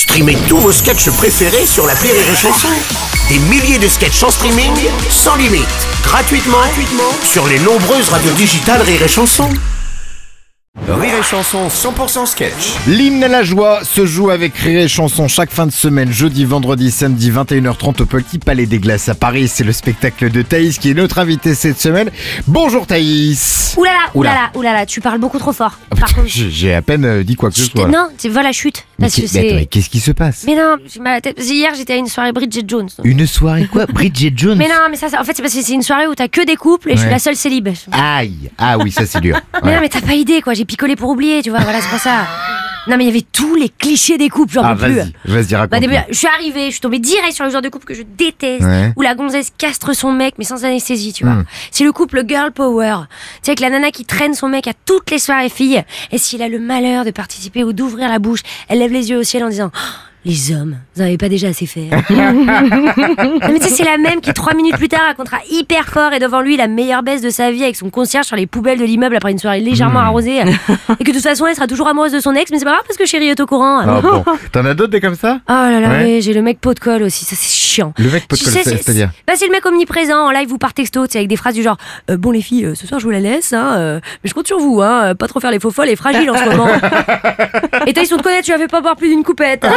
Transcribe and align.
Streamez 0.00 0.38
tous 0.48 0.56
vos 0.56 0.72
sketchs 0.72 1.10
préférés 1.10 1.66
sur 1.66 1.86
la 1.86 1.92
Rire 1.92 2.14
et 2.14 2.34
Chanson. 2.34 2.70
Des 3.28 3.38
milliers 3.50 3.78
de 3.78 3.86
sketchs 3.86 4.22
en 4.22 4.30
streaming, 4.30 4.72
sans 5.10 5.36
limite, 5.36 5.68
gratuitement, 6.02 6.56
gratuitement 6.56 7.12
sur 7.22 7.46
les 7.46 7.58
nombreuses 7.58 8.08
radios 8.08 8.32
digitales 8.32 8.80
Rire 8.80 9.02
et 9.02 9.08
Chanson. 9.08 9.50
Rire 10.88 11.16
et 11.20 11.22
Chanson 11.22 11.68
100% 11.68 12.24
sketch. 12.24 12.76
L'hymne 12.86 13.22
à 13.24 13.28
la 13.28 13.42
joie 13.42 13.84
se 13.84 14.06
joue 14.06 14.30
avec 14.30 14.56
Rire 14.56 14.80
et 14.80 14.88
Chanson 14.88 15.28
chaque 15.28 15.50
fin 15.50 15.66
de 15.66 15.72
semaine, 15.72 16.10
jeudi, 16.10 16.46
vendredi, 16.46 16.90
samedi, 16.90 17.30
21h30 17.30 18.00
au 18.00 18.06
Petit 18.06 18.38
Palais 18.38 18.64
des 18.64 18.78
Glaces 18.78 19.10
à 19.10 19.14
Paris. 19.14 19.48
C'est 19.48 19.64
le 19.64 19.72
spectacle 19.72 20.30
de 20.30 20.40
Thaïs 20.40 20.78
qui 20.78 20.92
est 20.92 20.94
notre 20.94 21.18
invité 21.18 21.54
cette 21.54 21.78
semaine. 21.78 22.10
Bonjour 22.46 22.86
Thaïs 22.86 23.59
Oulala, 23.76 23.96
Oula. 24.14 24.30
oulala, 24.30 24.50
oulala, 24.54 24.86
tu 24.86 25.00
parles 25.00 25.18
beaucoup 25.18 25.38
trop 25.38 25.52
fort. 25.52 25.72
Ah, 25.90 25.96
Par 25.96 26.08
putain, 26.08 26.20
contre, 26.22 26.32
J'ai 26.32 26.74
à 26.74 26.82
peine 26.82 27.04
euh, 27.04 27.22
dit 27.22 27.36
quoi 27.36 27.50
que 27.50 27.56
ce 27.56 27.64
soit. 27.64 27.84
là. 27.86 27.88
non, 27.88 28.08
c'est 28.18 28.28
voilà 28.28 28.52
chute. 28.52 28.84
mais 28.98 29.06
Parce 29.06 29.14
que 29.16 29.20
qu'est- 29.22 29.32
mais 29.34 29.38
attends, 29.40 29.54
mais 29.54 29.60
c'est. 29.60 29.66
qu'est-ce 29.66 29.90
qui 29.90 30.00
se 30.00 30.10
passe 30.12 30.44
Mais 30.46 30.54
non, 30.56 30.76
j'ai 30.86 31.00
mal 31.00 31.12
à 31.12 31.14
la 31.16 31.20
tête. 31.20 31.38
Hier, 31.44 31.72
j'étais 31.76 31.92
à 31.94 31.96
une 31.96 32.06
soirée 32.08 32.32
Bridget 32.32 32.62
Jones. 32.66 32.88
Une 33.04 33.26
soirée 33.26 33.66
quoi 33.70 33.86
Bridget 33.92 34.32
Jones 34.36 34.56
Mais 34.58 34.68
non, 34.68 34.88
mais 34.90 34.96
ça, 34.96 35.08
ça- 35.08 35.20
en 35.20 35.24
fait, 35.24 35.34
c'est 35.36 35.42
parce 35.42 35.54
que 35.54 35.62
c'est 35.62 35.72
une 35.72 35.82
soirée 35.82 36.06
où 36.06 36.14
t'as 36.14 36.28
que 36.28 36.44
des 36.44 36.56
couples 36.56 36.90
et 36.90 36.92
je 36.94 36.98
suis 36.98 37.06
Ouais. 37.06 37.12
la 37.12 37.18
seule 37.18 37.36
célib. 37.36 37.68
Aïe 37.92 38.50
Ah 38.58 38.78
oui, 38.78 38.90
ça 38.90 39.06
c'est 39.06 39.20
dur. 39.20 39.38
Mais 39.62 39.68
Ouais. 39.70 39.74
non, 39.76 39.80
mais 39.82 39.88
t'as 39.88 40.00
pas 40.00 40.14
idée, 40.14 40.40
quoi. 40.42 40.54
J'ai 40.54 40.64
picolé 40.64 40.96
pour 40.96 41.10
oublier, 41.10 41.42
tu 41.42 41.50
vois. 41.50 41.60
Voilà, 41.60 41.80
c'est 41.80 41.88
pour 41.90 41.98
ça. 41.98 42.26
Non, 42.86 42.96
mais 42.96 43.04
il 43.04 43.08
y 43.08 43.10
avait 43.10 43.26
tous 43.32 43.54
les 43.56 43.68
clichés 43.68 44.16
des 44.18 44.28
couples, 44.28 44.54
j'en 44.54 44.62
Ah 44.64 44.74
peux 44.74 44.84
plus. 44.86 44.94
vas-y, 44.94 45.12
vas-y 45.26 45.54
raconte. 45.54 45.70
Bah, 45.70 45.80
début, 45.80 45.94
je 46.10 46.14
suis 46.16 46.26
arrivée, 46.26 46.66
je 46.66 46.70
suis 46.72 46.80
tombée 46.80 46.98
direct 46.98 47.32
sur 47.34 47.44
le 47.44 47.50
genre 47.50 47.60
de 47.62 47.68
couple 47.68 47.84
que 47.86 47.94
je 47.94 48.02
déteste, 48.02 48.64
Ouais. 48.64 48.92
où 48.96 49.02
la 49.02 49.14
gonzesse 49.14 49.52
castre 49.56 49.92
son 49.94 50.12
mec, 50.12 50.34
mais 50.38 50.44
sans 50.44 50.64
anesthésie, 50.64 51.12
tu 51.12 51.24
vois. 51.24 51.34
Hmm. 51.34 51.44
C'est 51.70 51.84
le 51.84 51.92
couple 51.92 52.22
girl 52.26 52.52
power. 52.52 52.96
Tu 53.08 53.16
sais, 53.42 53.50
avec 53.50 53.60
la 53.60 53.70
nana 53.70 53.90
qui 53.90 54.04
traîne 54.04 54.34
son 54.34 54.48
mec 54.48 54.66
à 54.66 54.72
toutes 54.86 55.10
les 55.10 55.18
soirées 55.18 55.50
filles, 55.50 55.82
et 56.10 56.18
s'il 56.18 56.42
a 56.42 56.48
le 56.48 56.58
malheur 56.58 57.04
de 57.04 57.10
participer 57.10 57.64
ou 57.64 57.72
d'ouvrir 57.72 58.08
la 58.08 58.18
bouche, 58.18 58.40
elle 58.68 58.78
lève 58.78 58.92
les 58.92 59.10
yeux 59.10 59.18
au 59.18 59.22
ciel 59.24 59.44
en 59.44 59.48
disant 59.50 59.70
Oh, 59.74 59.78
Les 60.24 60.52
hommes, 60.52 60.76
vous 60.94 61.00
n'en 61.02 61.08
avez 61.08 61.16
pas 61.16 61.30
déjà 61.30 61.48
assez 61.48 61.64
fait. 61.66 61.88
hein. 61.90 62.02
Non, 62.34 63.48
mais 63.52 63.58
tu 63.58 63.68
sais, 63.68 63.74
c'est 63.76 63.84
la 63.84 63.96
même 63.96 64.20
qui, 64.20 64.32
trois 64.34 64.52
minutes 64.54 64.76
plus 64.76 64.88
tard, 64.88 65.00
racontera 65.06 65.38
hyper 65.50 65.86
fort 65.88 66.12
et 66.12 66.18
devant 66.18 66.42
lui 66.42 66.56
la 66.58 66.68
meilleure 66.68 67.02
baisse 67.02 67.22
de 67.22 67.30
sa 67.30 67.50
vie 67.50 67.62
avec 67.62 67.76
son 67.76 67.88
concierge 67.90 68.26
sur 68.26 68.36
les 68.36 68.46
poubelles 68.46 68.78
de 68.78 68.84
l'immeuble 68.84 69.16
après 69.16 69.32
une 69.32 69.38
soirée 69.38 69.60
légèrement 69.60 70.00
arrosée. 70.00 70.36
et 70.38 71.04
que 71.04 71.10
de 71.10 71.12
toute 71.16 71.22
façon, 71.22 71.46
elle 71.46 71.54
sera 71.54 71.66
toujours 71.66 71.88
amoureuse 71.88 72.12
de 72.12 72.20
son 72.20 72.34
ex, 72.34 72.50
mais 72.50 72.58
c'est 72.58 72.64
pas 72.66 72.72
grave 72.72 72.84
parce 72.86 72.98
que 72.98 73.06
chérie 73.06 73.28
est 73.28 73.40
au 73.40 73.46
courant. 73.46 73.78
Ah 73.80 74.00
bon, 74.02 74.22
t'en 74.52 74.64
as 74.66 74.74
d'autres 74.74 74.90
des 74.92 75.00
comme 75.00 75.14
ça? 75.16 75.40
Oh 75.48 75.52
là 75.52 75.80
là, 75.80 75.88
Ouais. 75.88 76.04
mais 76.04 76.20
j'ai 76.20 76.34
le 76.34 76.42
mec 76.42 76.60
pot 76.60 76.74
de 76.74 76.80
colle 76.80 77.02
aussi, 77.02 77.24
ça 77.24 77.34
c'est 77.36 77.48
chiant. 77.70 77.92
Le 77.98 78.10
mec 78.10 78.24
c'est- 78.34 78.50
c'est- 78.64 78.76
c'est-à-dire 78.82 79.10
bah, 79.26 79.34
c'est 79.36 79.46
le 79.46 79.52
mec 79.52 79.64
omniprésent 79.64 80.26
en 80.26 80.30
live 80.30 80.52
ou 80.52 80.58
par 80.58 80.74
texto, 80.74 81.04
avec 81.14 81.28
des 81.28 81.36
phrases 81.36 81.54
du 81.54 81.62
genre 81.62 81.76
Euh, 82.10 82.16
Bon 82.16 82.30
les 82.30 82.42
filles, 82.42 82.64
euh, 82.66 82.74
ce 82.74 82.86
soir 82.86 83.00
je 83.00 83.04
vous 83.04 83.10
la 83.10 83.20
laisse, 83.20 83.52
hein, 83.52 83.74
euh, 83.78 84.00
mais 84.22 84.28
je 84.28 84.34
compte 84.34 84.46
sur 84.46 84.58
vous, 84.58 84.80
hein, 84.82 85.14
pas 85.14 85.26
trop 85.28 85.40
faire 85.40 85.50
les 85.50 85.58
faux 85.60 85.70
folles 85.70 85.88
et 85.88 85.96
fragiles 85.96 86.28
en 86.30 86.36
ce 86.36 86.44
moment. 86.44 86.66
et 87.86 87.92
t'as 87.92 88.02
ils 88.02 88.06
sont 88.06 88.16
de 88.16 88.22
connaître, 88.22 88.44
tu 88.44 88.52
avais 88.52 88.68
pas 88.68 88.80
boire 88.80 88.96
plus 88.96 89.08
d'une 89.08 89.22
coupette. 89.22 89.64
hein. 89.64 89.70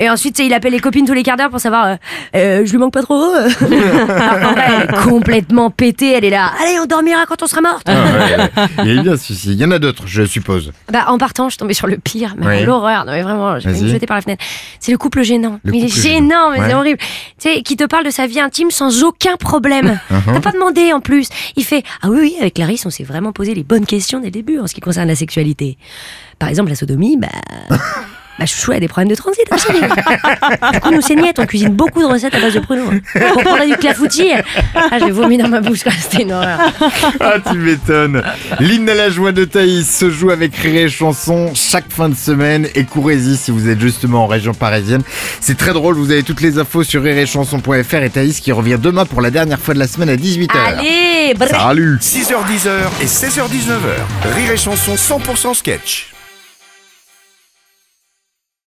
Et 0.00 0.10
ensuite, 0.10 0.38
il 0.38 0.52
appelle 0.52 0.72
les 0.72 0.80
copines 0.80 1.06
tous 1.06 1.12
les 1.12 1.22
quarts 1.22 1.36
d'heure 1.36 1.50
pour 1.50 1.60
savoir 1.60 1.86
euh, 1.86 1.94
Euh, 2.34 2.62
Je 2.66 2.70
lui 2.72 2.78
manque 2.78 2.92
pas 2.92 3.02
trop 3.02 3.22
euh. 3.22 3.48
Alors 4.08 4.40
qu'en 4.40 4.52
vrai, 4.52 4.64
elle 4.68 4.82
est 4.94 5.02
complètement 5.04 5.70
pétée, 5.70 6.12
elle 6.12 6.24
est 6.24 6.30
là 6.30 6.50
Allez, 6.60 6.78
on 6.80 6.86
dormira 6.86 7.24
quand 7.26 7.42
on 7.42 7.46
sera 7.46 7.60
morte. 7.60 7.86
Ah 7.86 7.92
ouais, 8.04 8.36
ouais. 8.36 8.68
Il 8.84 8.98
est 8.98 9.02
bien 9.02 9.16
celui-ci. 9.16 9.52
Il 9.52 9.58
y 9.60 9.64
en 9.64 9.70
a 9.70 9.78
d'autres, 9.78 10.04
je 10.06 10.24
suppose. 10.24 10.72
Bah, 10.90 11.04
en 11.08 11.18
partant, 11.18 11.44
je 11.48 11.52
suis 11.52 11.58
tombée 11.58 11.74
sur 11.74 11.86
le 11.86 11.98
pire, 11.98 12.34
mais 12.36 12.64
l'horreur. 12.64 13.04
Non, 13.04 13.12
mais 13.12 13.22
vraiment, 13.22 13.58
je 13.60 13.68
me 13.68 13.74
jeter 13.74 14.06
par 14.06 14.16
la 14.16 14.22
fenêtre. 14.22 14.44
C'est 14.80 14.92
le 14.92 14.98
couple 14.98 15.22
gênant. 15.22 15.60
Le 15.64 15.72
mais 15.72 15.78
il 15.78 15.84
est 15.84 15.88
couple 15.88 16.00
gênant, 16.00 16.50
mais 16.50 16.58
c'est 16.68 16.74
horrible. 16.74 16.98
Tu 17.40 17.52
sais, 17.52 17.62
qui 17.62 17.76
te 17.76 17.84
parle 17.84 18.04
de 18.04 18.10
sa 18.10 18.26
vie 18.26 18.40
intime 18.40 18.70
sans 18.70 19.02
aucun 19.04 19.36
problème. 19.36 19.98
Uh-huh. 20.12 20.34
T'as 20.34 20.40
pas 20.40 20.52
demandé 20.52 20.92
en 20.92 21.00
plus. 21.00 21.28
Il 21.56 21.64
fait 21.64 21.82
Ah 22.02 22.08
oui, 22.10 22.18
oui, 22.20 22.36
avec 22.40 22.54
Clarisse, 22.54 22.84
on 22.84 22.90
s'est 22.90 23.02
vraiment 23.04 23.32
posé 23.32 23.54
les 23.54 23.62
bonnes 23.62 23.86
questions 23.86 24.18
dès 24.20 24.26
le 24.26 24.30
début 24.32 24.58
en 24.58 24.66
ce 24.66 24.74
qui 24.74 24.80
concerne 24.80 25.08
la 25.08 25.14
sexualité. 25.14 25.78
Par 26.38 26.48
exemple, 26.50 26.68
la 26.68 26.76
sodomie, 26.76 27.16
bah. 27.16 27.28
Bah, 28.38 28.46
chouchou 28.46 28.72
a 28.72 28.80
des 28.80 28.88
problèmes 28.88 29.10
de 29.10 29.14
transit, 29.14 29.44
hein, 29.50 29.56
chérie. 29.58 29.80
Du 30.72 30.80
coup, 30.80 30.90
nous, 30.90 31.02
c'est 31.02 31.14
niette, 31.14 31.38
on 31.38 31.46
cuisine 31.46 31.68
beaucoup 31.74 32.00
de 32.00 32.06
recettes 32.06 32.34
à 32.34 32.40
base 32.40 32.54
de 32.54 32.60
pruneaux. 32.60 32.90
Pour 33.12 33.42
prendre 33.44 33.66
du 33.66 33.76
clafoutis, 33.76 34.32
ah, 34.74 34.98
j'ai 34.98 35.10
vomi 35.10 35.36
dans 35.36 35.48
ma 35.48 35.60
bouche. 35.60 35.80
C'était 36.00 36.22
une 36.22 36.32
horreur. 36.32 36.58
Ah, 37.20 37.34
tu 37.50 37.58
m'étonnes. 37.58 38.22
L'hymne 38.58 38.88
à 38.88 38.94
la 38.94 39.10
joie 39.10 39.32
de 39.32 39.44
Thaïs 39.44 39.88
se 39.88 40.10
joue 40.10 40.30
avec 40.30 40.56
Rire 40.56 40.86
et 40.86 40.88
Chanson 40.88 41.52
chaque 41.54 41.92
fin 41.92 42.08
de 42.08 42.14
semaine. 42.14 42.66
Et 42.74 42.84
courez-y 42.84 43.36
si 43.36 43.50
vous 43.50 43.68
êtes 43.68 43.80
justement 43.80 44.24
en 44.24 44.26
région 44.26 44.54
parisienne. 44.54 45.02
C'est 45.40 45.56
très 45.56 45.72
drôle, 45.72 45.94
vous 45.96 46.10
avez 46.10 46.22
toutes 46.22 46.40
les 46.40 46.58
infos 46.58 46.84
sur 46.84 47.02
rireetchanson.fr 47.02 47.94
et 47.94 48.10
Thaïs 48.10 48.40
qui 48.40 48.52
revient 48.52 48.78
demain 48.80 49.04
pour 49.04 49.20
la 49.20 49.30
dernière 49.30 49.60
fois 49.60 49.74
de 49.74 49.78
la 49.78 49.86
semaine 49.86 50.08
à 50.08 50.16
18h. 50.16 50.56
Allez, 50.56 51.34
bref. 51.34 51.50
Salut 51.50 51.98
6h10 52.00 52.68
et 53.02 53.06
16h19h. 53.06 54.34
Rire 54.34 54.50
et 54.52 54.56
Chanson 54.56 54.94
100% 54.94 55.54
sketch. 55.54 56.11